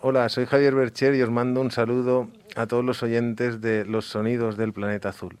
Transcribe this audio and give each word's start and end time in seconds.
Hola, 0.00 0.28
soy 0.28 0.46
Javier 0.46 0.76
Bercher 0.76 1.16
y 1.16 1.22
os 1.22 1.30
mando 1.30 1.60
un 1.60 1.72
saludo 1.72 2.28
a 2.54 2.68
todos 2.68 2.84
los 2.84 3.02
oyentes 3.02 3.60
de 3.60 3.84
Los 3.84 4.04
Sonidos 4.04 4.56
del 4.56 4.72
Planeta 4.72 5.08
Azul. 5.08 5.40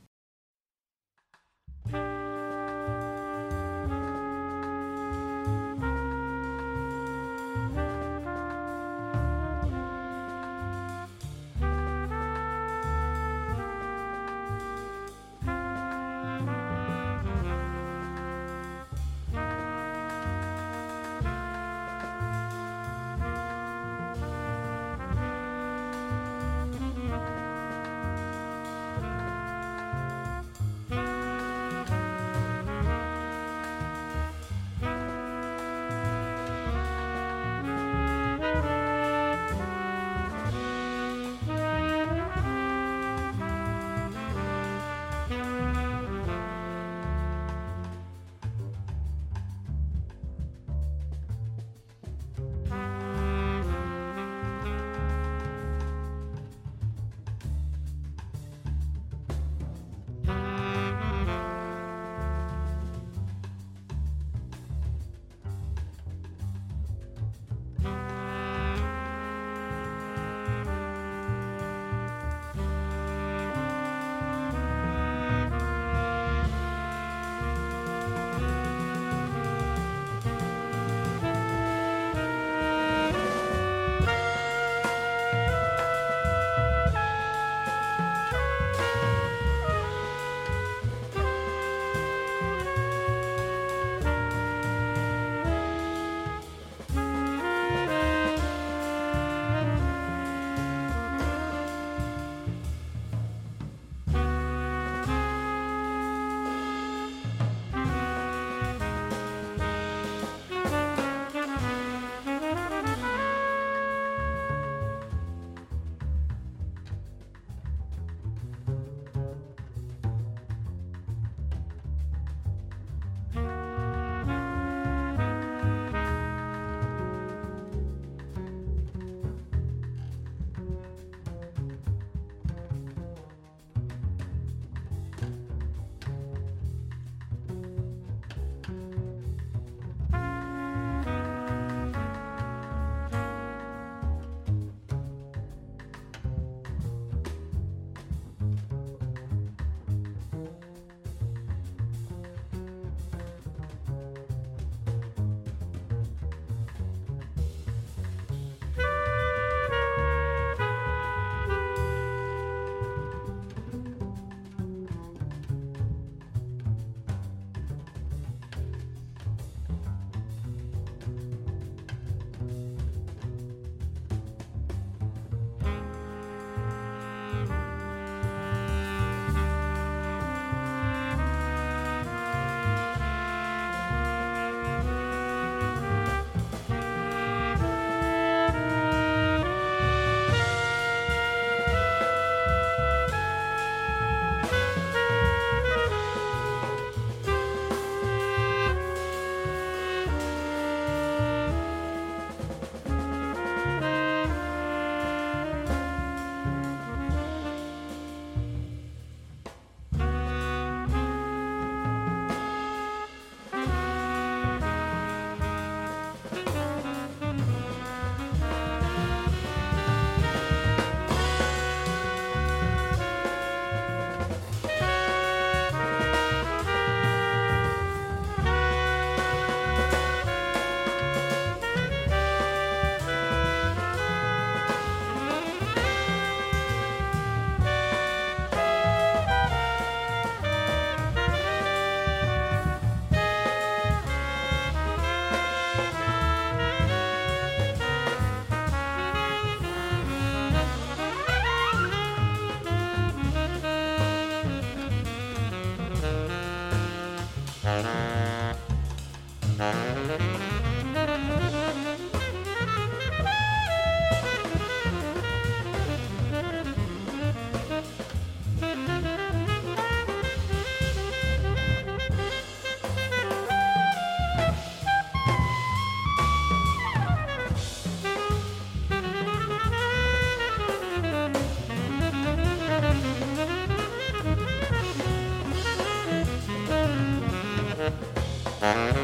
Bye. 288.60 288.97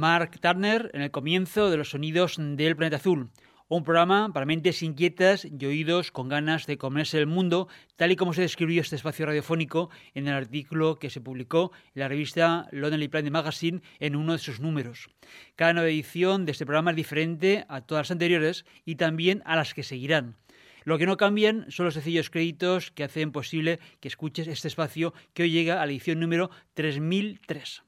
Mark 0.00 0.40
Turner 0.40 0.90
en 0.94 1.02
el 1.02 1.10
comienzo 1.10 1.70
de 1.70 1.76
los 1.76 1.90
sonidos 1.90 2.36
del 2.38 2.74
planeta 2.74 2.96
azul. 2.96 3.28
Un 3.68 3.84
programa 3.84 4.32
para 4.32 4.46
mentes 4.46 4.82
inquietas 4.82 5.44
y 5.44 5.66
oídos 5.66 6.10
con 6.10 6.30
ganas 6.30 6.66
de 6.66 6.78
comerse 6.78 7.18
el 7.18 7.26
mundo, 7.26 7.68
tal 7.96 8.10
y 8.10 8.16
como 8.16 8.32
se 8.32 8.40
describió 8.40 8.80
este 8.80 8.96
espacio 8.96 9.26
radiofónico 9.26 9.90
en 10.14 10.26
el 10.26 10.32
artículo 10.32 10.98
que 10.98 11.10
se 11.10 11.20
publicó 11.20 11.72
en 11.94 12.00
la 12.00 12.08
revista 12.08 12.66
Lonely 12.72 13.08
Planet 13.08 13.30
Magazine 13.30 13.82
en 13.98 14.16
uno 14.16 14.32
de 14.32 14.38
sus 14.38 14.58
números. 14.58 15.10
Cada 15.54 15.74
nueva 15.74 15.90
edición 15.90 16.46
de 16.46 16.52
este 16.52 16.64
programa 16.64 16.92
es 16.92 16.96
diferente 16.96 17.66
a 17.68 17.82
todas 17.82 18.06
las 18.06 18.10
anteriores 18.10 18.64
y 18.86 18.94
también 18.94 19.42
a 19.44 19.54
las 19.54 19.74
que 19.74 19.82
seguirán. 19.82 20.36
Lo 20.84 20.96
que 20.96 21.04
no 21.04 21.18
cambian 21.18 21.70
son 21.70 21.84
los 21.84 21.92
sencillos 21.92 22.30
créditos 22.30 22.90
que 22.90 23.04
hacen 23.04 23.32
posible 23.32 23.80
que 24.00 24.08
escuches 24.08 24.48
este 24.48 24.68
espacio 24.68 25.12
que 25.34 25.42
hoy 25.42 25.50
llega 25.50 25.82
a 25.82 25.84
la 25.84 25.92
edición 25.92 26.20
número 26.20 26.50
3003. 26.72 27.82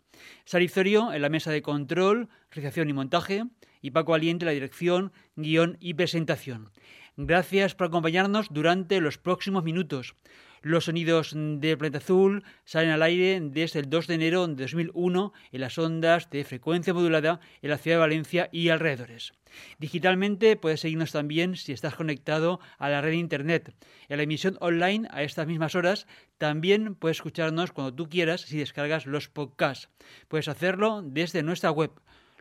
Sarizorio 0.45 1.13
en 1.13 1.23
la 1.23 1.29
mesa 1.29 1.51
de 1.51 1.63
control, 1.63 2.29
realización 2.51 2.91
y 2.91 2.93
montaje 2.93 3.45
y 3.81 3.91
Paco 3.91 4.15
Aliente 4.15 4.45
la 4.45 4.53
dirección, 4.53 5.13
guion 5.37 5.77
y 5.81 5.95
presentación. 5.95 6.71
Gracias 7.17 7.75
por 7.75 7.89
acompañarnos 7.89 8.49
durante 8.51 9.01
los 9.01 9.19
próximos 9.19 9.65
minutos. 9.65 10.15
Los 10.63 10.85
sonidos 10.85 11.33
de 11.35 11.77
Planeta 11.77 11.99
Azul 11.99 12.45
salen 12.65 12.91
al 12.91 13.03
aire 13.03 13.41
desde 13.43 13.81
el 13.81 13.91
2 13.91 14.07
de 14.07 14.15
enero 14.15 14.47
de 14.47 14.63
2001 14.63 15.33
en 15.51 15.61
las 15.61 15.77
ondas 15.77 16.31
de 16.31 16.45
frecuencia 16.45 16.95
modulada 16.95 17.41
en 17.63 17.71
la 17.71 17.79
ciudad 17.79 17.97
de 17.97 18.01
Valencia 18.01 18.49
y 18.53 18.69
alrededores. 18.69 19.33
Digitalmente 19.79 20.57
puedes 20.57 20.81
seguirnos 20.81 21.11
también 21.11 21.57
si 21.57 21.73
estás 21.73 21.97
conectado 21.97 22.61
a 22.79 22.89
la 22.89 23.01
red 23.01 23.11
de 23.11 23.17
Internet. 23.17 23.75
En 24.09 24.19
la 24.19 24.23
emisión 24.23 24.57
online 24.61 25.09
a 25.11 25.25
estas 25.25 25.49
mismas 25.49 25.75
horas 25.75 26.07
también 26.39 26.95
puedes 26.95 27.19
escucharnos 27.19 27.73
cuando 27.73 27.93
tú 27.93 28.09
quieras 28.09 28.43
si 28.43 28.59
descargas 28.59 29.07
los 29.07 29.29
podcasts. 29.29 29.89
Puedes 30.29 30.47
hacerlo 30.47 31.03
desde 31.03 31.43
nuestra 31.43 31.73
web 31.73 31.91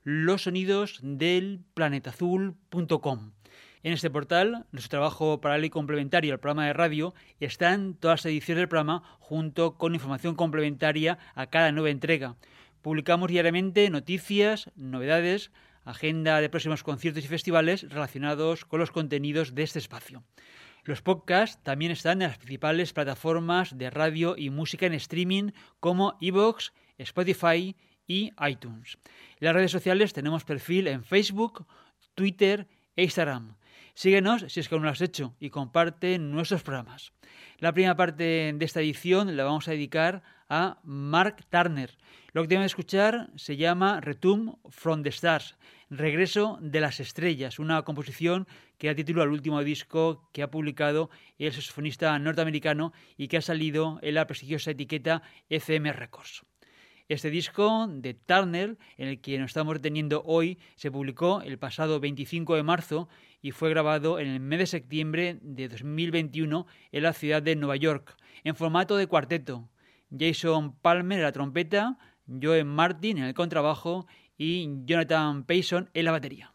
los 0.03 0.43
sonidos 0.43 0.99
del 1.01 1.59
planetazul.com. 1.73 3.31
En 3.83 3.93
este 3.93 4.11
portal, 4.11 4.67
nuestro 4.71 4.99
trabajo 4.99 5.41
paralelo 5.41 5.65
y 5.65 5.69
complementario 5.71 6.33
al 6.33 6.39
programa 6.39 6.67
de 6.67 6.73
radio 6.73 7.15
están 7.39 7.95
todas 7.95 8.19
las 8.19 8.25
ediciones 8.27 8.61
del 8.61 8.67
programa 8.67 9.01
junto 9.19 9.75
con 9.77 9.95
información 9.95 10.35
complementaria 10.35 11.17
a 11.33 11.47
cada 11.47 11.71
nueva 11.71 11.89
entrega. 11.89 12.35
Publicamos 12.83 13.29
diariamente 13.29 13.89
noticias, 13.89 14.69
novedades, 14.75 15.51
agenda 15.83 16.41
de 16.41 16.49
próximos 16.49 16.83
conciertos 16.83 17.23
y 17.23 17.27
festivales 17.27 17.89
relacionados 17.89 18.65
con 18.65 18.79
los 18.79 18.91
contenidos 18.91 19.55
de 19.55 19.63
este 19.63 19.79
espacio. 19.79 20.23
Los 20.83 21.01
podcasts 21.01 21.61
también 21.63 21.91
están 21.91 22.21
en 22.21 22.27
las 22.27 22.37
principales 22.37 22.93
plataformas 22.93 23.75
de 23.75 23.89
radio 23.89 24.35
y 24.37 24.51
música 24.51 24.85
en 24.85 24.93
streaming 24.93 25.51
como 25.79 26.17
Evox, 26.21 26.71
Spotify 26.99 27.75
y 28.05 28.31
iTunes. 28.47 28.99
En 29.39 29.45
las 29.45 29.55
redes 29.55 29.71
sociales 29.71 30.13
tenemos 30.13 30.43
perfil 30.43 30.87
en 30.87 31.03
Facebook, 31.03 31.65
Twitter 32.13 32.67
e 32.95 33.03
Instagram. 33.03 33.55
Síguenos 33.93 34.45
si 34.47 34.59
es 34.59 34.69
que 34.69 34.75
aún 34.75 34.83
no 34.83 34.87
lo 34.87 34.93
has 34.93 35.01
hecho 35.01 35.35
y 35.39 35.49
comparte 35.49 36.17
nuestros 36.19 36.63
programas. 36.63 37.13
La 37.59 37.73
primera 37.73 37.95
parte 37.95 38.53
de 38.53 38.65
esta 38.65 38.81
edición 38.81 39.35
la 39.35 39.43
vamos 39.43 39.67
a 39.67 39.71
dedicar 39.71 40.23
a 40.49 40.79
Mark 40.83 41.45
Turner. 41.49 41.97
Lo 42.33 42.41
que 42.41 42.47
tenemos 42.47 42.65
que 42.73 42.81
escuchar 42.81 43.29
se 43.35 43.57
llama 43.57 44.01
Return 44.01 44.57
from 44.69 45.03
the 45.03 45.09
Stars, 45.09 45.55
Regreso 45.89 46.57
de 46.61 46.79
las 46.79 47.01
Estrellas, 47.01 47.59
una 47.59 47.81
composición 47.83 48.47
que 48.77 48.87
da 48.87 48.95
título 48.95 49.21
al 49.21 49.29
último 49.29 49.61
disco 49.61 50.29
que 50.31 50.41
ha 50.41 50.49
publicado 50.49 51.09
el 51.37 51.51
saxofonista 51.51 52.17
norteamericano 52.17 52.93
y 53.17 53.27
que 53.27 53.37
ha 53.37 53.41
salido 53.41 53.99
en 54.01 54.15
la 54.15 54.25
prestigiosa 54.25 54.71
etiqueta 54.71 55.21
FM 55.49 55.91
Records. 55.91 56.43
Este 57.09 57.29
disco 57.29 57.87
de 57.89 58.13
Turner, 58.13 58.77
en 58.95 59.09
el 59.09 59.19
que 59.19 59.37
nos 59.37 59.51
estamos 59.51 59.73
reteniendo 59.73 60.23
hoy, 60.25 60.57
se 60.77 60.89
publicó 60.89 61.41
el 61.41 61.59
pasado 61.59 61.99
25 61.99 62.55
de 62.55 62.63
marzo 62.63 63.09
y 63.41 63.51
fue 63.51 63.69
grabado 63.69 64.19
en 64.19 64.27
el 64.27 64.39
mes 64.39 64.59
de 64.59 64.67
septiembre 64.67 65.39
de 65.41 65.67
2021 65.67 66.67
en 66.91 67.03
la 67.03 67.13
ciudad 67.13 67.41
de 67.41 67.55
Nueva 67.55 67.75
York, 67.75 68.15
en 68.43 68.55
formato 68.55 68.97
de 68.97 69.07
cuarteto. 69.07 69.69
Jason 70.17 70.75
Palmer 70.75 71.19
en 71.19 71.23
la 71.23 71.31
trompeta, 71.31 71.97
Joe 72.41 72.63
Martin 72.63 73.17
en 73.17 73.23
el 73.25 73.33
contrabajo 73.33 74.07
y 74.37 74.69
Jonathan 74.85 75.43
Payson 75.45 75.89
en 75.93 76.05
la 76.05 76.11
batería. 76.11 76.53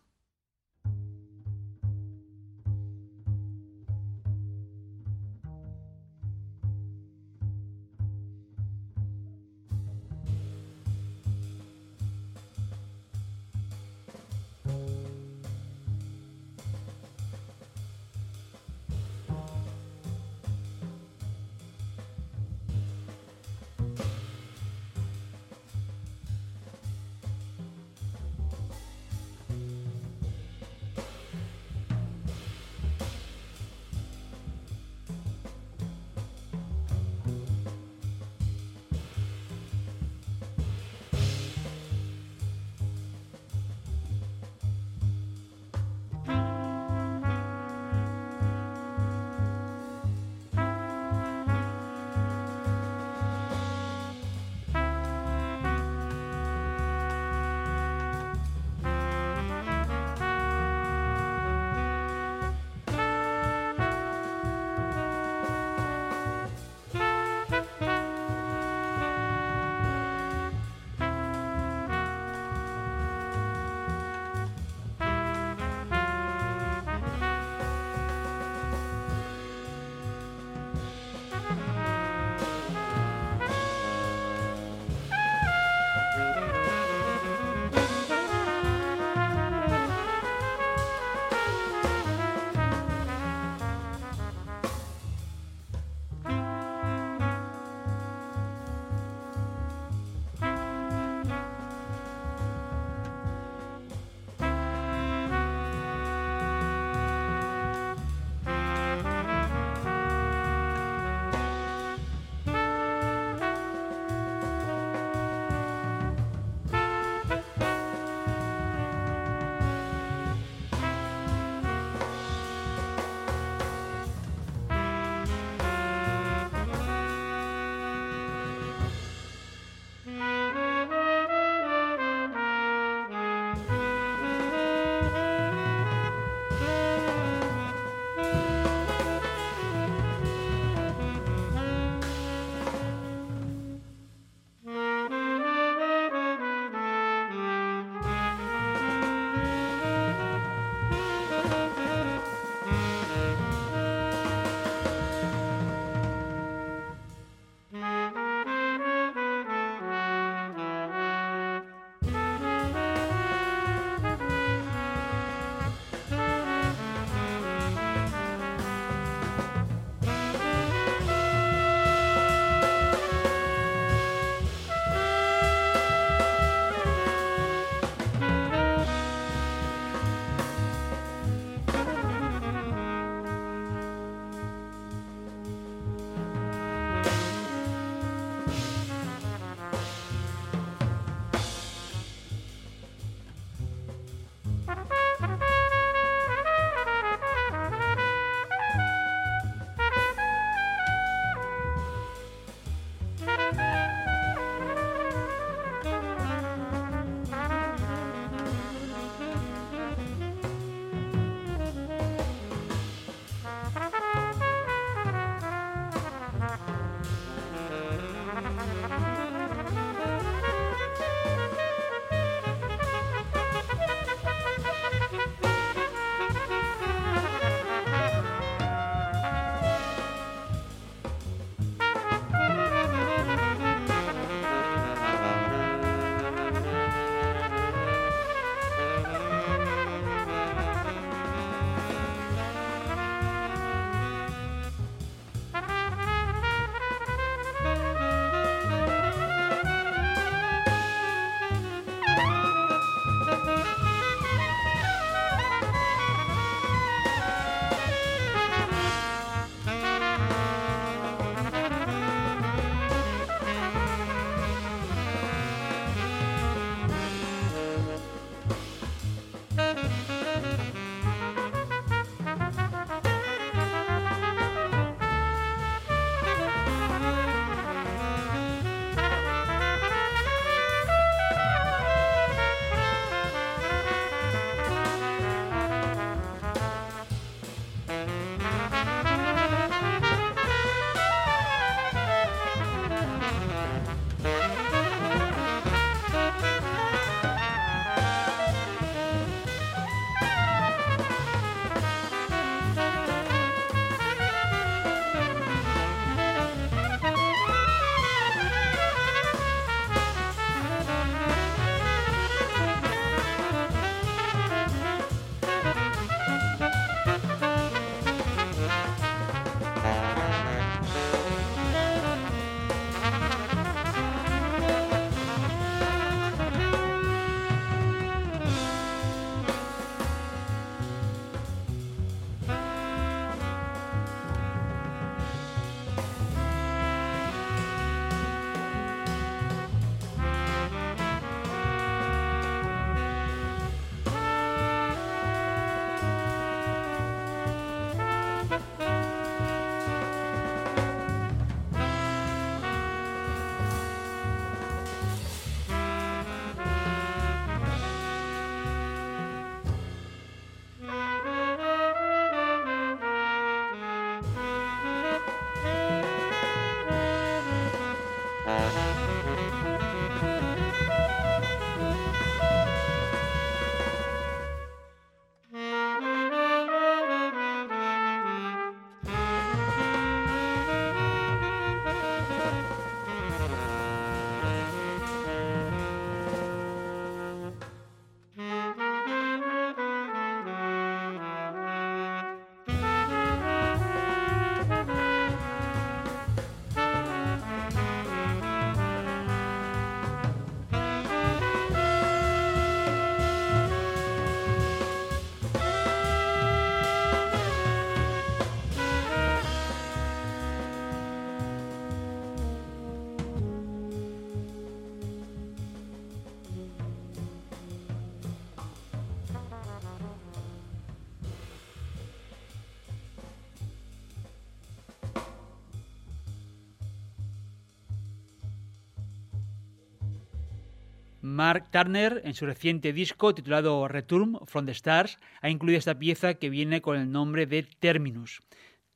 Mark 431.37 431.71
Turner, 431.71 432.23
en 432.25 432.33
su 432.33 432.47
reciente 432.47 432.95
disco 432.95 433.35
titulado 433.35 433.87
Return 433.89 434.39
from 434.47 434.65
the 434.65 434.73
Stars, 434.73 435.19
ha 435.43 435.51
incluido 435.51 435.79
esta 435.79 435.99
pieza 435.99 436.33
que 436.33 436.49
viene 436.49 436.81
con 436.81 436.97
el 436.97 437.13
nombre 437.13 437.45
de 437.45 437.63
Terminus. 437.63 438.41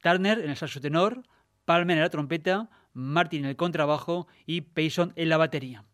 Turner 0.03 0.39
en 0.39 0.49
el 0.49 0.57
saxo 0.57 0.81
tenor, 0.81 1.23
Palmer 1.67 1.99
en 1.99 2.03
la 2.03 2.09
trompeta, 2.09 2.71
Martin 2.95 3.45
en 3.45 3.51
el 3.51 3.57
contrabajo 3.57 4.27
y 4.47 4.63
Payson 4.63 5.13
en 5.17 5.29
la 5.29 5.37
batería. 5.37 5.85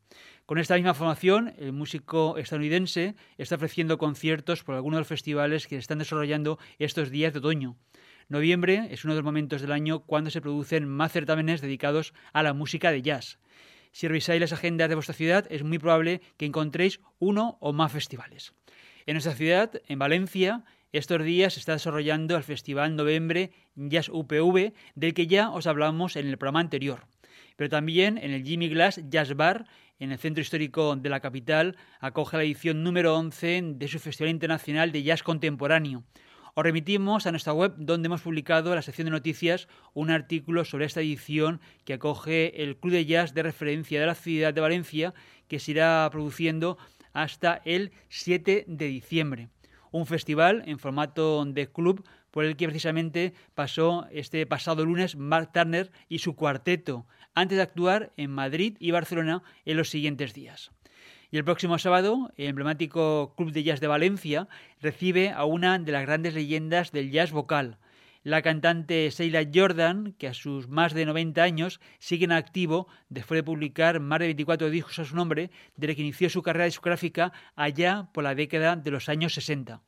Con 0.45 0.59
esta 0.59 0.77
misma 0.77 0.95
formación, 0.95 1.53
el 1.59 1.73
músico 1.73 2.39
estadounidense 2.39 3.17
está 3.39 3.57
ofreciendo 3.57 3.99
conciertos 3.99 4.63
por 4.63 4.77
algunos 4.77 4.99
de 4.99 5.01
los 5.01 5.09
festivales 5.09 5.67
que 5.67 5.75
se 5.75 5.81
están 5.81 5.99
desarrollando 5.99 6.61
estos 6.79 7.11
días 7.11 7.33
de 7.33 7.41
otoño. 7.41 7.77
Noviembre 8.29 8.87
es 8.93 9.05
uno 9.05 9.15
de 9.15 9.19
los 9.19 9.25
momentos 9.25 9.63
del 9.63 9.73
año 9.73 10.05
cuando 10.05 10.31
se 10.31 10.41
producen 10.41 10.87
más 10.87 11.11
certámenes 11.11 11.61
dedicados 11.61 12.15
a 12.33 12.45
la 12.45 12.53
música 12.53 12.93
de 12.93 13.03
jazz. 13.03 13.41
Si 13.97 14.09
revisáis 14.09 14.39
las 14.43 14.53
agendas 14.53 14.91
de 14.91 14.95
vuestra 14.95 15.15
ciudad, 15.15 15.47
es 15.49 15.63
muy 15.63 15.79
probable 15.79 16.21
que 16.37 16.45
encontréis 16.45 17.01
uno 17.19 17.57
o 17.63 17.73
más 17.73 17.91
festivales. 17.91 18.53
En 19.07 19.15
nuestra 19.15 19.33
ciudad, 19.33 19.73
en 19.89 19.99
Valencia, 19.99 20.65
estos 20.93 21.25
días 21.25 21.55
se 21.55 21.61
está 21.61 21.73
desarrollando 21.73 22.37
el 22.37 22.43
Festival 22.43 22.95
Novembre 22.95 23.53
Jazz 23.75 24.11
UPV, 24.11 24.75
del 24.97 25.15
que 25.15 25.27
ya 25.27 25.49
os 25.49 25.67
hablamos 25.67 26.17
en 26.17 26.27
el 26.27 26.37
programa 26.37 26.61
anterior. 26.61 27.07
Pero 27.57 27.71
también 27.71 28.19
en 28.19 28.33
el 28.33 28.45
Jimmy 28.45 28.69
Glass 28.69 29.01
Jazz 29.09 29.35
Bar 29.35 29.65
en 29.99 30.13
el 30.13 30.19
centro 30.19 30.43
histórico 30.43 30.95
de 30.95 31.09
la 31.09 31.21
capital, 31.21 31.79
acoge 31.99 32.37
la 32.37 32.43
edición 32.43 32.85
número 32.85 33.17
11 33.17 33.63
de 33.77 33.89
su 33.89 33.99
Festival 33.99 34.31
Internacional 34.31 34.93
de 34.93 35.05
Jazz 35.05 35.23
Contemporáneo. 35.23 36.05
Os 36.59 36.65
remitimos 36.65 37.27
a 37.27 37.33
nuestra 37.33 37.53
web 37.53 37.75
donde 37.77 38.07
hemos 38.07 38.23
publicado 38.23 38.71
en 38.71 38.77
la 38.77 38.81
sección 38.81 39.05
de 39.05 39.11
noticias 39.11 39.69
un 39.93 40.11
artículo 40.11 40.65
sobre 40.65 40.87
esta 40.87 41.03
edición 41.03 41.61
que 41.85 41.93
acoge 41.93 42.63
el 42.63 42.79
Club 42.79 42.95
de 42.95 43.05
Jazz 43.05 43.35
de 43.35 43.43
referencia 43.43 44.01
de 44.01 44.07
la 44.07 44.15
ciudad 44.15 44.55
de 44.55 44.63
Valencia 44.63 45.13
que 45.49 45.59
se 45.59 45.73
irá 45.73 46.09
produciendo 46.11 46.79
hasta 47.13 47.61
el 47.67 47.93
7 48.09 48.65
de 48.69 48.87
diciembre. 48.87 49.51
Un 49.91 50.07
festival 50.07 50.63
en 50.65 50.79
formato 50.79 51.45
de 51.45 51.71
club 51.71 52.09
por 52.31 52.47
el 52.47 52.57
que 52.57 52.69
precisamente 52.69 53.35
pasó 53.55 54.07
este 54.11 54.47
pasado 54.47 54.87
lunes 54.87 55.15
Mark 55.15 55.53
Turner 55.53 55.93
y 56.09 56.21
su 56.21 56.37
cuarteto 56.37 57.07
antes 57.35 57.57
de 57.57 57.65
actuar 57.65 58.15
en 58.17 58.31
Madrid 58.31 58.79
y 58.81 58.93
Barcelona 58.93 59.43
en 59.67 59.77
los 59.77 59.91
siguientes 59.91 60.33
días. 60.33 60.71
Y 61.31 61.39
el 61.39 61.45
próximo 61.45 61.79
sábado, 61.79 62.33
el 62.37 62.49
emblemático 62.49 63.35
Club 63.37 63.53
de 63.53 63.65
Jazz 63.65 63.81
de 63.81 63.89
Valencia 63.89 64.49
recibe 64.81 65.31
a 65.31 65.45
una 65.45 65.79
de 65.79 65.93
las 65.93 66.07
grandes 66.07 66.35
leyendas 66.35 66.93
del 66.93 67.11
jazz 67.11 67.33
vocal, 67.33 67.79
la 68.27 68.43
cantante 68.43 69.09
Sheila 69.11 69.49
Jordan, 69.55 70.13
que 70.19 70.27
a 70.27 70.35
sus 70.35 70.67
más 70.67 70.95
de 70.95 71.07
90 71.07 71.41
años 71.45 71.81
sigue 72.01 72.25
en 72.25 72.33
activo 72.33 72.89
después 73.09 73.39
de 73.39 73.45
publicar 73.45 74.01
más 74.01 74.19
de 74.19 74.27
24 74.27 74.69
discos 74.69 74.99
a 74.99 75.05
su 75.05 75.15
nombre 75.15 75.53
desde 75.77 75.95
que 75.95 76.03
inició 76.03 76.29
su 76.29 76.43
carrera 76.43 76.65
discográfica 76.65 77.33
allá 77.55 78.09
por 78.13 78.25
la 78.25 78.35
década 78.35 78.75
de 78.75 78.91
los 78.91 79.09
años 79.09 79.35
60. 79.35 79.81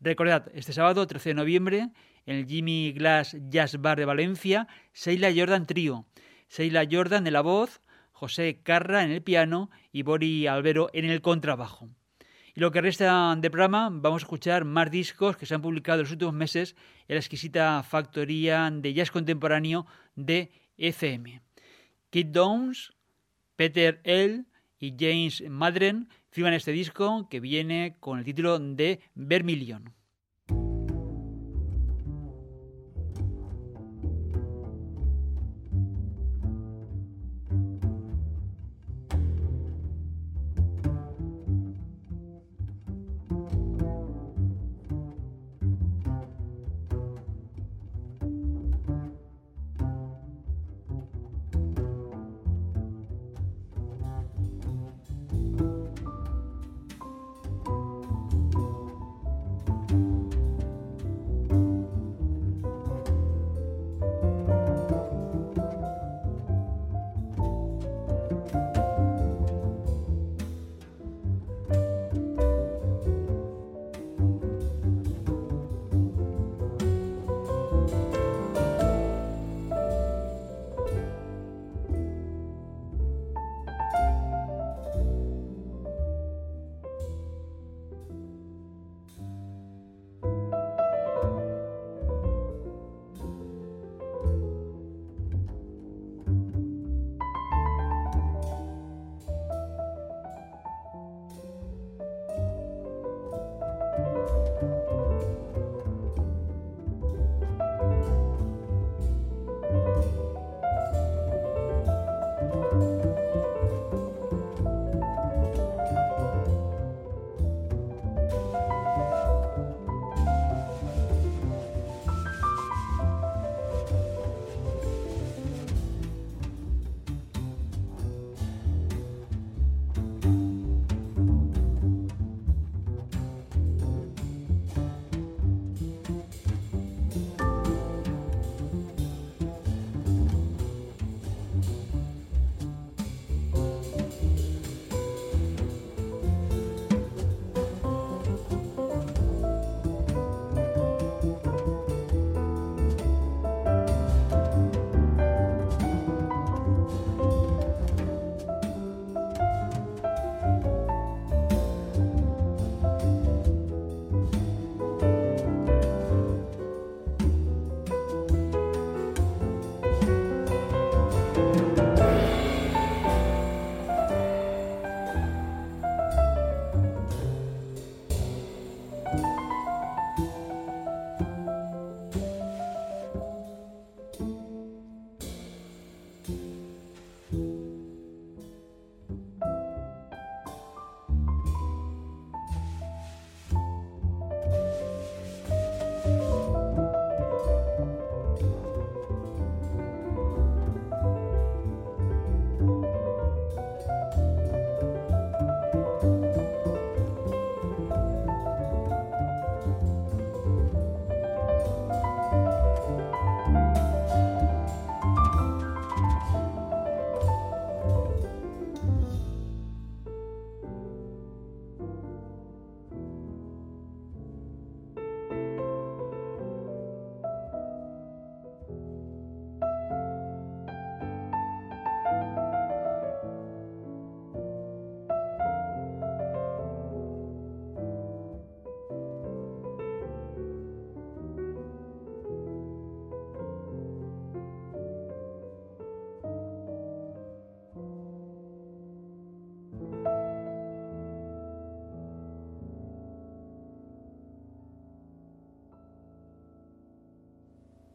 Recordad, 0.00 0.50
este 0.52 0.72
sábado 0.72 1.06
13 1.06 1.28
de 1.28 1.34
noviembre, 1.34 1.90
en 2.26 2.36
el 2.36 2.46
Jimmy 2.46 2.92
Glass 2.92 3.36
Jazz 3.48 3.80
Bar 3.80 3.98
de 3.98 4.04
Valencia, 4.04 4.66
Sheila 4.92 5.30
Jordan 5.32 5.66
Trío, 5.66 6.06
Sheila 6.48 6.88
Jordan 6.90 7.24
en 7.26 7.32
la 7.32 7.42
voz, 7.42 7.82
José 8.20 8.60
Carra 8.62 9.02
en 9.02 9.12
el 9.12 9.22
piano 9.22 9.70
y 9.92 10.02
Bori 10.02 10.46
Albero 10.46 10.90
en 10.92 11.06
el 11.06 11.22
contrabajo. 11.22 11.88
Y 12.54 12.60
lo 12.60 12.70
que 12.70 12.82
resta 12.82 13.34
de 13.34 13.50
programa, 13.50 13.88
vamos 13.90 14.22
a 14.22 14.26
escuchar 14.26 14.66
más 14.66 14.90
discos 14.90 15.38
que 15.38 15.46
se 15.46 15.54
han 15.54 15.62
publicado 15.62 16.00
en 16.00 16.02
los 16.02 16.12
últimos 16.12 16.34
meses 16.34 16.76
en 17.08 17.14
la 17.14 17.20
exquisita 17.20 17.82
factoría 17.82 18.70
de 18.70 18.92
jazz 18.92 19.10
contemporáneo 19.10 19.86
de 20.16 20.52
ECM. 20.76 21.40
Kid 22.10 22.26
Downs, 22.26 22.92
Peter 23.56 24.02
L. 24.04 24.44
y 24.78 24.94
James 24.98 25.42
Madren 25.48 26.10
firman 26.28 26.52
este 26.52 26.72
disco 26.72 27.26
que 27.30 27.40
viene 27.40 27.96
con 28.00 28.18
el 28.18 28.26
título 28.26 28.58
de 28.58 29.00
Vermilion. 29.14 29.94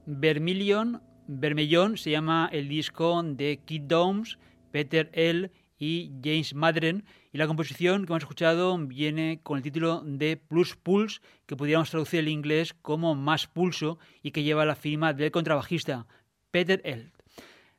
Vermilion, 0.06 1.02
Vermellón 1.28 1.98
se 1.98 2.12
llama 2.12 2.50
el 2.52 2.70
disco 2.70 3.24
de 3.24 3.60
Kid 3.66 3.84
Domes, 3.84 4.38
Peter 4.72 5.10
L. 5.14 5.52
y 5.80 6.12
James 6.24 6.54
Madren, 6.54 7.06
y 7.34 7.38
la 7.38 7.48
composición 7.48 8.06
que 8.06 8.14
hemos 8.14 8.24
escuchado 8.24 8.78
viene 8.78 9.40
con 9.42 9.58
el 9.58 9.64
título 9.64 10.04
de 10.06 10.38
Plus 10.38 10.76
Pulse, 10.76 11.22
que 11.46 11.56
podríamos 11.56 11.90
traducir 11.90 12.20
en 12.20 12.28
inglés 12.28 12.74
como 12.82 13.16
Más 13.16 13.48
Pulso, 13.48 13.98
y 14.22 14.32
que 14.32 14.44
lleva 14.44 14.66
la 14.66 14.76
firma 14.76 15.14
del 15.14 15.32
contrabajista 15.32 16.06
Peter 16.52 16.82
L. 16.86 17.12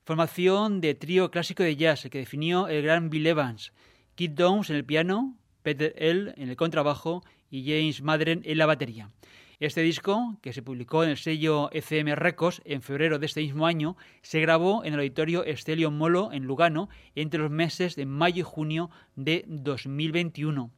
Formación 0.04 0.80
de 0.80 0.94
trío 0.94 1.30
clásico 1.30 1.62
de 1.62 1.76
jazz 1.76 2.06
que 2.10 2.18
definió 2.18 2.68
el 2.68 2.82
gran 2.82 3.08
Bill 3.08 3.26
Evans. 3.26 3.72
Kid 4.14 4.32
Downs 4.32 4.70
en 4.70 4.76
el 4.76 4.84
piano, 4.84 5.36
Peter 5.62 5.94
L. 5.96 6.34
en 6.36 6.48
el 6.48 6.56
contrabajo 6.56 7.24
y 7.50 7.64
James 7.64 8.02
Madren 8.02 8.42
en 8.44 8.58
la 8.58 8.66
batería. 8.66 9.10
Este 9.58 9.80
disco, 9.80 10.36
que 10.42 10.52
se 10.52 10.60
publicó 10.60 11.02
en 11.02 11.08
el 11.08 11.16
sello 11.16 11.70
ECM 11.72 12.14
Records 12.14 12.60
en 12.66 12.82
febrero 12.82 13.18
de 13.18 13.24
este 13.24 13.40
mismo 13.40 13.66
año, 13.66 13.96
se 14.20 14.38
grabó 14.40 14.84
en 14.84 14.92
el 14.92 15.00
auditorio 15.00 15.44
Estelio 15.44 15.90
Molo 15.90 16.30
en 16.30 16.44
Lugano 16.44 16.90
entre 17.14 17.40
los 17.40 17.50
meses 17.50 17.96
de 17.96 18.04
mayo 18.04 18.40
y 18.40 18.42
junio 18.42 18.90
de 19.14 19.46
2021. 19.48 20.70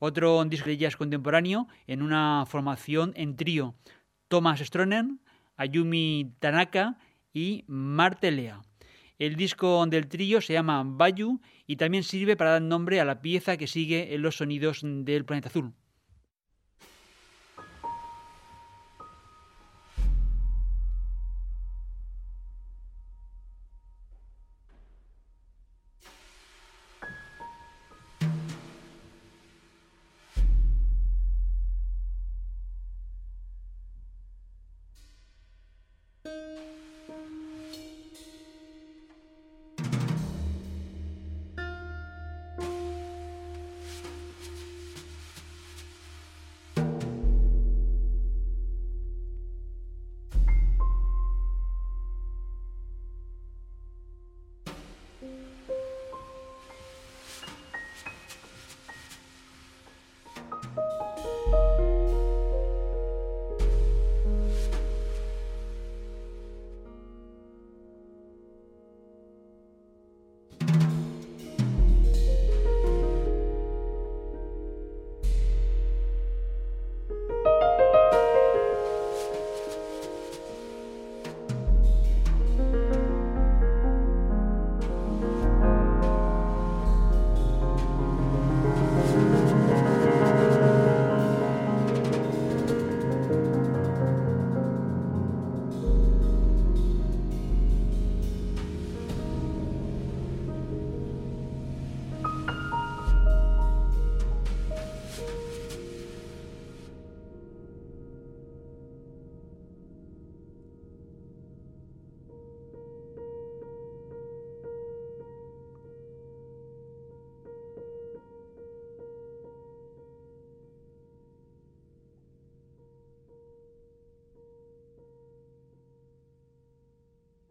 Otro 0.00 0.44
disco 0.46 0.68
de 0.68 0.78
jazz 0.78 0.96
contemporáneo 0.96 1.68
en 1.86 2.02
una 2.02 2.44
formación 2.48 3.12
en 3.14 3.36
trío, 3.36 3.76
Thomas 4.26 4.58
Stroner, 4.58 5.04
Ayumi 5.56 6.32
Tanaka 6.40 6.98
y 7.32 7.62
Martelea. 7.68 8.62
El 9.20 9.36
disco 9.36 9.86
del 9.86 10.08
trío 10.08 10.40
se 10.40 10.54
llama 10.54 10.82
Bayu 10.84 11.40
y 11.68 11.76
también 11.76 12.02
sirve 12.02 12.36
para 12.36 12.50
dar 12.50 12.62
nombre 12.62 13.00
a 13.00 13.04
la 13.04 13.22
pieza 13.22 13.56
que 13.56 13.68
sigue 13.68 14.12
en 14.12 14.22
los 14.22 14.38
sonidos 14.38 14.80
del 14.82 15.24
planeta 15.24 15.50
azul. 15.50 15.72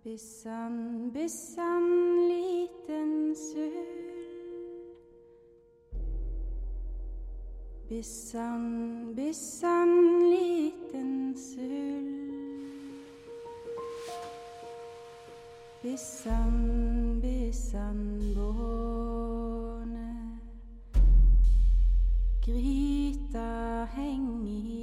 Bissan, 0.03 1.11
bissan, 1.13 1.85
liten 2.27 3.35
sull. 3.35 3.85
Bissan, 7.87 9.13
bissan, 9.13 9.89
liten 10.31 11.35
sull. 11.37 12.09
Bissan, 15.83 17.21
bissan, 17.21 18.19
båne. 18.35 20.13
Gryta 22.41 23.85
hängig 23.93 24.80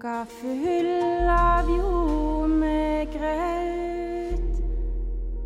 Krukka 0.00 0.24
full 0.24 1.28
av 1.28 1.68
jordmørgrøt 1.68 4.56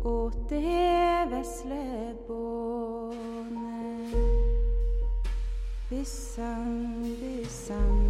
åt 0.07 0.49
det 0.49 1.27
vesle 1.33 2.15
bånet 2.27 4.15
Bissan, 5.89 7.03
bissan. 7.19 8.04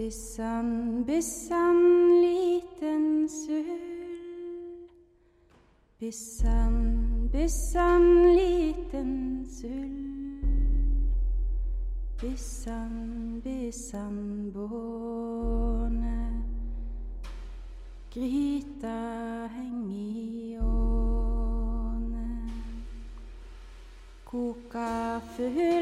Bissan, 0.00 1.04
bissan, 1.04 1.76
liten 2.22 3.28
sull. 3.28 4.88
Bissan, 6.00 7.28
bissan, 7.32 8.04
liten 8.32 9.44
sull. 9.44 10.40
Bissan, 12.22 13.42
bissan, 13.44 14.50
båne. 14.54 16.20
Gryta 18.14 19.50
heng 19.52 19.92
i 19.92 20.56
åne. 20.62 22.48
Koka 24.24 25.20
full 25.36 25.79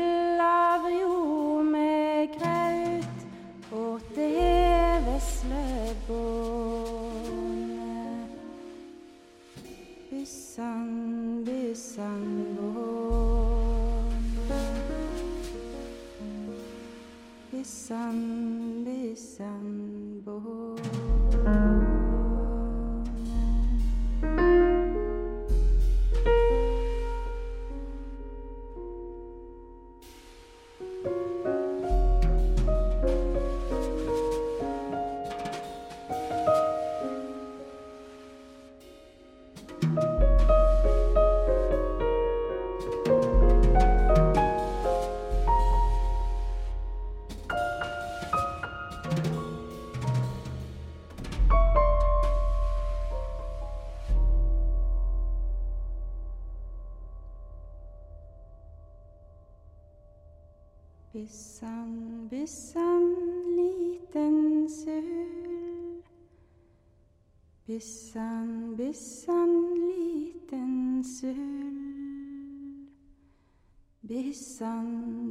Bissan, 67.79 68.75
bissan, 68.79 69.51
liten 69.87 71.05
sull. 71.05 71.79
Bissan, 74.03 74.89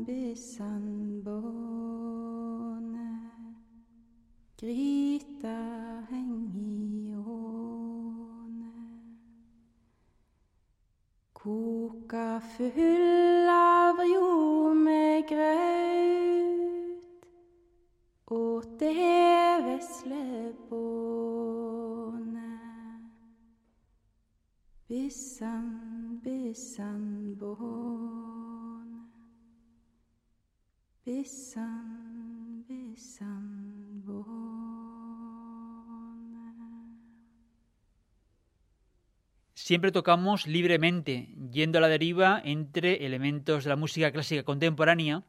bissan, 0.08 0.86
båne. 1.26 3.12
Gryta 4.56 5.60
heng 6.10 6.48
i 6.56 7.16
åne 7.16 8.72
Koka 11.34 12.40
full 12.40 13.77
Siempre 39.54 39.92
tocamos 39.92 40.46
libremente, 40.46 41.30
yendo 41.52 41.78
a 41.78 41.82
la 41.82 41.88
deriva 41.88 42.42
entre 42.44 43.06
elementos 43.06 43.64
de 43.64 43.70
la 43.70 43.76
música 43.78 44.12
clásica 44.12 44.44
contemporánea, 44.44 45.24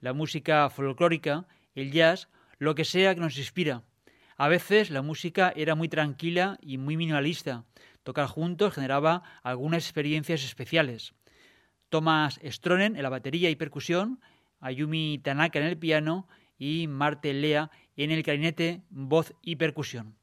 la 0.00 0.12
música 0.12 0.70
folclórica, 0.70 1.46
el 1.74 1.90
jazz, 1.90 2.28
lo 2.58 2.74
que 2.74 2.84
sea 2.84 3.14
que 3.14 3.20
nos 3.20 3.36
inspira. 3.38 3.82
A 4.36 4.48
veces 4.48 4.90
la 4.90 5.02
música 5.02 5.52
era 5.54 5.74
muy 5.74 5.88
tranquila 5.88 6.58
y 6.60 6.78
muy 6.78 6.96
minimalista. 6.96 7.64
Tocar 8.04 8.26
juntos 8.26 8.74
generaba 8.74 9.22
algunas 9.42 9.84
experiencias 9.84 10.44
especiales. 10.44 11.14
Thomas 11.88 12.38
Stronen 12.44 12.96
en 12.96 13.02
la 13.02 13.08
batería 13.08 13.50
y 13.50 13.56
percusión, 13.56 14.20
Ayumi 14.60 15.18
Tanaka 15.22 15.58
en 15.58 15.66
el 15.66 15.78
piano 15.78 16.28
y 16.58 16.86
Marte 16.86 17.32
Lea 17.32 17.70
en 17.96 18.10
el 18.10 18.22
clarinete, 18.22 18.82
voz 18.90 19.34
y 19.42 19.56
percusión. 19.56 20.16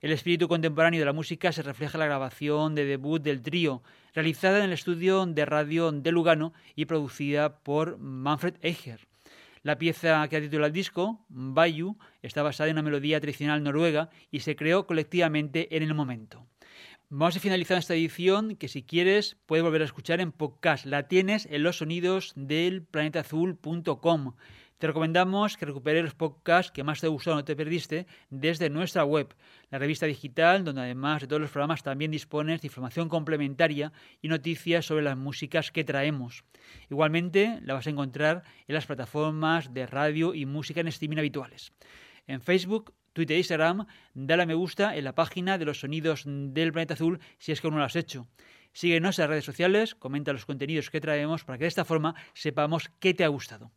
El 0.00 0.12
espíritu 0.12 0.46
contemporáneo 0.46 1.00
de 1.00 1.06
la 1.06 1.12
música 1.12 1.50
se 1.52 1.62
refleja 1.62 1.96
en 1.96 2.00
la 2.00 2.06
grabación 2.06 2.74
de 2.74 2.84
debut 2.84 3.22
del 3.22 3.42
trío, 3.42 3.82
realizada 4.14 4.58
en 4.58 4.64
el 4.64 4.72
estudio 4.72 5.26
de 5.26 5.44
radio 5.44 5.90
de 5.90 6.12
Lugano 6.12 6.52
y 6.74 6.84
producida 6.84 7.58
por 7.58 7.98
Manfred 7.98 8.54
Eicher. 8.62 9.08
La 9.62 9.78
pieza 9.78 10.28
que 10.28 10.36
ha 10.36 10.40
titulado 10.40 10.66
el 10.66 10.72
disco, 10.72 11.24
Bayu, 11.28 11.96
está 12.22 12.44
basada 12.44 12.70
en 12.70 12.76
una 12.76 12.82
melodía 12.82 13.20
tradicional 13.20 13.64
noruega 13.64 14.10
y 14.30 14.40
se 14.40 14.54
creó 14.54 14.86
colectivamente 14.86 15.74
en 15.76 15.82
el 15.82 15.94
momento. 15.94 16.46
Vamos 17.08 17.36
a 17.36 17.40
finalizar 17.40 17.78
esta 17.78 17.94
edición 17.94 18.56
que 18.56 18.66
si 18.66 18.82
quieres 18.82 19.36
puedes 19.46 19.62
volver 19.62 19.80
a 19.82 19.84
escuchar 19.84 20.20
en 20.20 20.32
podcast. 20.32 20.86
La 20.86 21.06
tienes 21.06 21.46
en 21.46 21.62
los 21.62 21.76
sonidos 21.78 22.32
del 22.34 22.82
planetaazul.com. 22.82 24.34
Te 24.78 24.88
recomendamos 24.88 25.56
que 25.56 25.66
recuperes 25.66 26.02
los 26.02 26.16
podcasts 26.16 26.72
que 26.72 26.82
más 26.82 27.00
te 27.00 27.06
gustaron 27.06 27.38
o 27.38 27.44
te 27.44 27.54
perdiste 27.54 28.08
desde 28.28 28.70
nuestra 28.70 29.04
web, 29.04 29.36
la 29.70 29.78
revista 29.78 30.06
digital, 30.06 30.64
donde 30.64 30.80
además 30.80 31.20
de 31.20 31.28
todos 31.28 31.40
los 31.40 31.52
programas 31.52 31.84
también 31.84 32.10
dispones 32.10 32.60
de 32.60 32.66
información 32.66 33.08
complementaria 33.08 33.92
y 34.20 34.26
noticias 34.26 34.84
sobre 34.84 35.04
las 35.04 35.16
músicas 35.16 35.70
que 35.70 35.84
traemos. 35.84 36.42
Igualmente 36.90 37.60
la 37.62 37.74
vas 37.74 37.86
a 37.86 37.90
encontrar 37.90 38.42
en 38.66 38.74
las 38.74 38.86
plataformas 38.86 39.72
de 39.72 39.86
radio 39.86 40.34
y 40.34 40.44
música 40.44 40.80
en 40.80 40.88
streaming 40.88 41.18
habituales. 41.18 41.72
En 42.26 42.40
Facebook, 42.40 42.92
Twitter 43.16 43.36
e 43.36 43.38
Instagram, 43.38 43.86
dale 44.12 44.42
a 44.42 44.46
me 44.46 44.52
gusta 44.52 44.94
en 44.94 45.04
la 45.04 45.14
página 45.14 45.56
de 45.56 45.64
los 45.64 45.80
sonidos 45.80 46.24
del 46.26 46.70
planeta 46.70 46.92
azul 46.92 47.18
si 47.38 47.50
es 47.50 47.62
que 47.62 47.66
aún 47.66 47.72
no 47.72 47.78
lo 47.78 47.86
has 47.86 47.96
hecho. 47.96 48.28
Síguenos 48.74 49.18
en 49.18 49.22
las 49.22 49.30
redes 49.30 49.44
sociales, 49.46 49.94
comenta 49.94 50.34
los 50.34 50.44
contenidos 50.44 50.90
que 50.90 51.00
traemos 51.00 51.42
para 51.42 51.56
que 51.56 51.64
de 51.64 51.68
esta 51.68 51.86
forma 51.86 52.14
sepamos 52.34 52.90
qué 53.00 53.14
te 53.14 53.24
ha 53.24 53.28
gustado. 53.28 53.72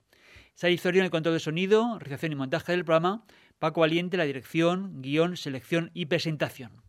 Zorio 0.58 1.00
en 1.00 1.06
el 1.06 1.10
control 1.10 1.36
de 1.36 1.40
sonido, 1.40 1.98
realización 2.00 2.34
y 2.34 2.36
montaje 2.36 2.74
del 2.74 2.84
programa, 2.84 3.24
Paco 3.60 3.80
Valiente 3.80 4.18
la 4.18 4.26
dirección, 4.26 5.02
guion, 5.02 5.38
selección 5.38 5.90
y 5.94 6.08
presentación. 6.08 6.84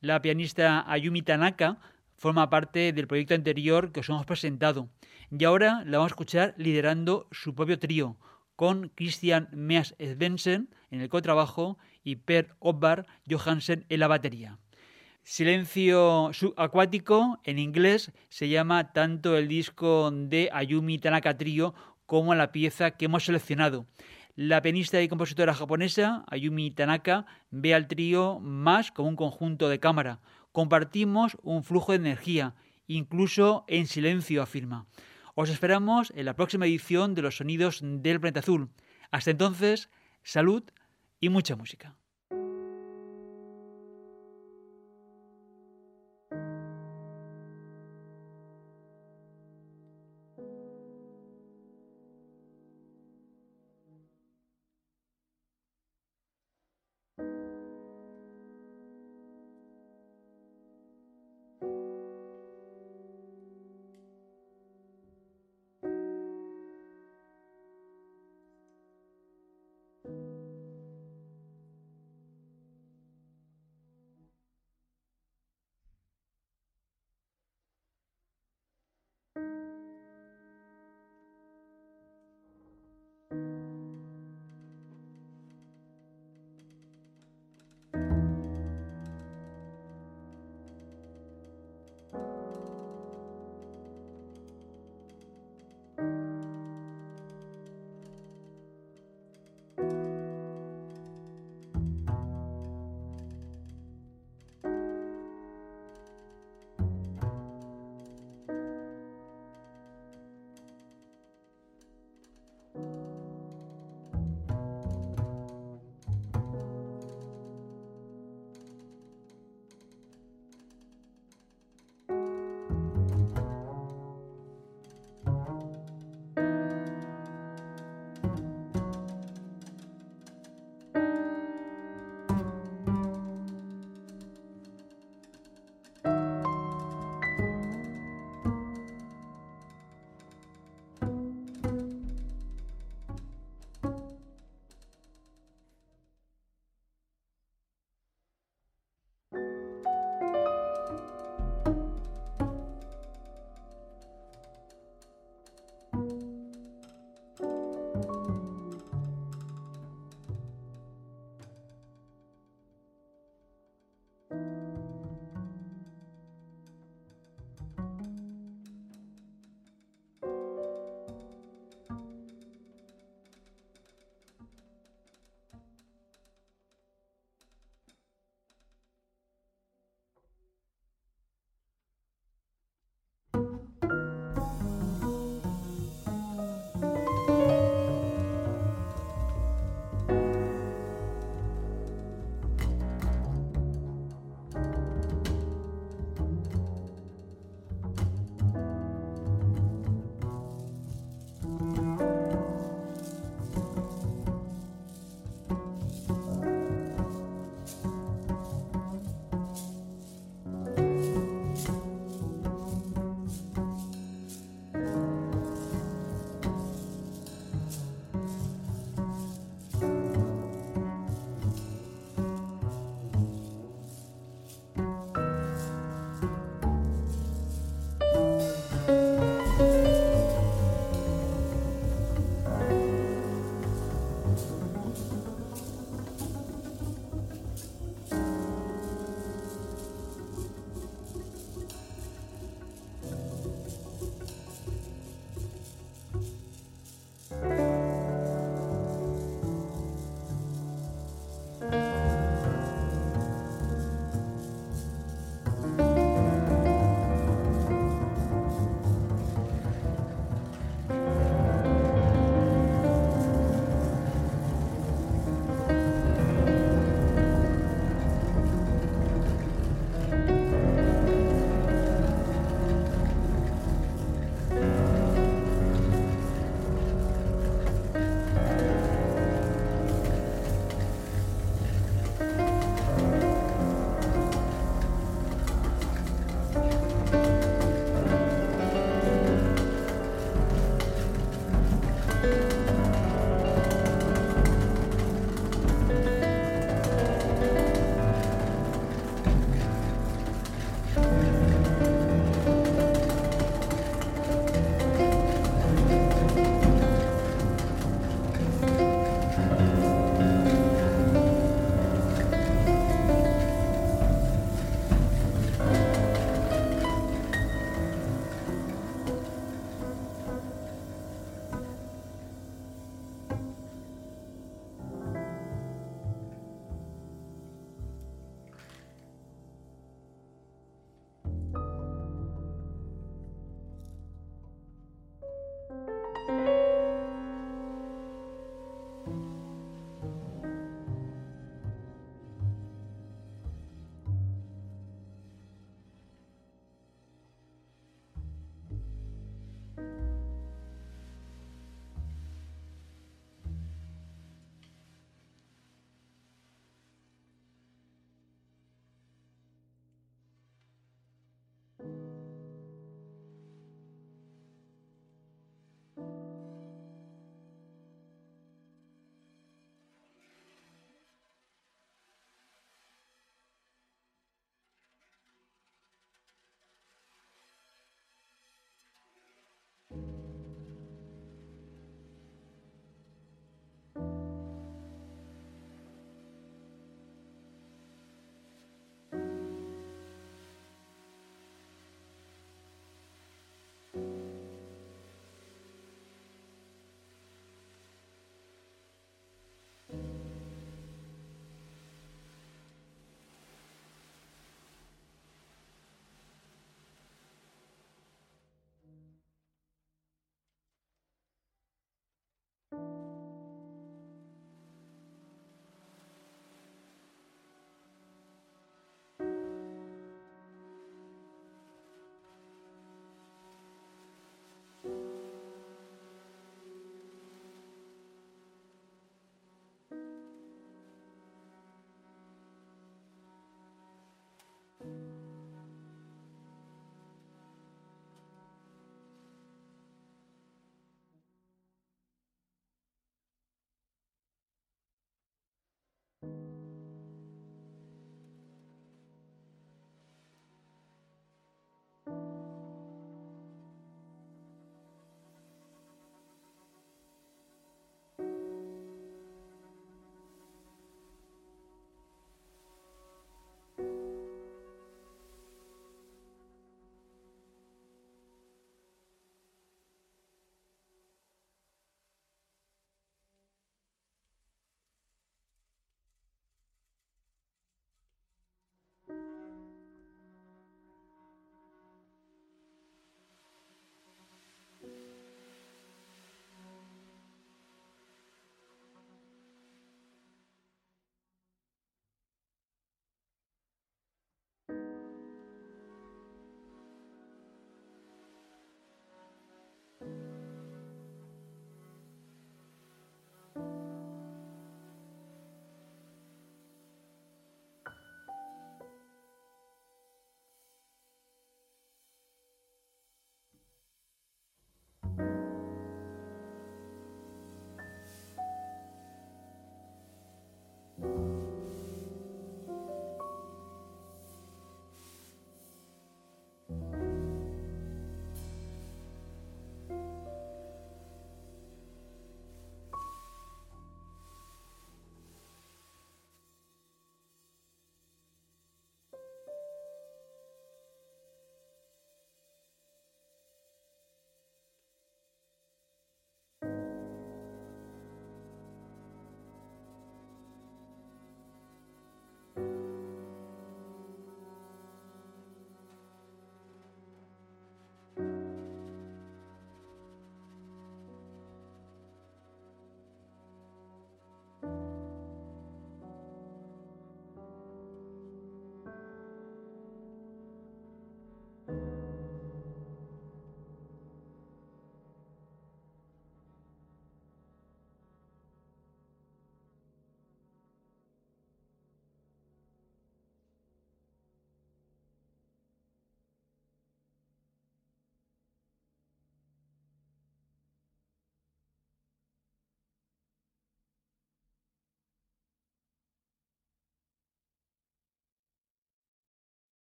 La 0.00 0.22
pianista 0.22 0.90
Ayumi 0.90 1.20
Tanaka 1.20 1.80
forma 2.16 2.48
parte 2.48 2.94
del 2.94 3.08
proyecto 3.08 3.34
anterior 3.34 3.92
que 3.92 4.00
os 4.00 4.08
hemos 4.08 4.24
presentado 4.24 4.88
y 5.30 5.44
ahora 5.44 5.84
la 5.84 5.98
vamos 5.98 6.12
a 6.12 6.14
escuchar 6.14 6.54
liderando 6.56 7.28
su 7.30 7.54
propio 7.54 7.78
trío 7.78 8.16
con 8.56 8.90
Christian 8.90 9.48
Meas 9.52 9.94
Svensson 9.98 10.68
en 10.90 11.00
el 11.00 11.08
contrabajo 11.08 11.78
y 12.02 12.16
Per 12.16 12.54
Obbar 12.58 13.06
Johansen 13.28 13.86
en 13.88 14.00
la 14.00 14.08
batería. 14.08 14.58
Silencio 15.22 16.30
subacuático 16.32 17.40
en 17.44 17.58
inglés 17.58 18.10
se 18.30 18.48
llama 18.48 18.92
tanto 18.92 19.36
el 19.36 19.48
disco 19.48 20.10
de 20.10 20.48
Ayumi 20.52 20.98
Tanaka 20.98 21.36
Trio 21.36 21.74
como 22.06 22.34
la 22.34 22.52
pieza 22.52 22.92
que 22.92 23.04
hemos 23.04 23.24
seleccionado. 23.24 23.86
La 24.34 24.62
pianista 24.62 25.02
y 25.02 25.08
compositora 25.08 25.54
japonesa 25.54 26.24
Ayumi 26.28 26.70
Tanaka 26.70 27.26
ve 27.50 27.74
al 27.74 27.86
trío 27.88 28.40
más 28.40 28.90
como 28.90 29.08
un 29.08 29.16
conjunto 29.16 29.68
de 29.68 29.78
cámara. 29.78 30.20
Compartimos 30.52 31.36
un 31.42 31.62
flujo 31.62 31.92
de 31.92 31.98
energía, 31.98 32.54
incluso 32.86 33.64
en 33.68 33.86
silencio, 33.86 34.42
afirma. 34.42 34.86
Os 35.34 35.50
esperamos 35.50 36.12
en 36.16 36.24
la 36.24 36.34
próxima 36.34 36.66
edición 36.66 37.14
de 37.14 37.22
Los 37.22 37.36
Sonidos 37.36 37.80
del 37.82 38.18
Planeta 38.18 38.40
Azul. 38.40 38.70
Hasta 39.10 39.30
entonces, 39.30 39.90
salud 40.22 40.64
y 41.20 41.28
mucha 41.28 41.56
música. 41.56 41.99